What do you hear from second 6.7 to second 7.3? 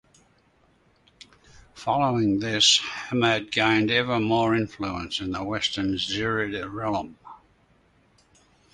realm.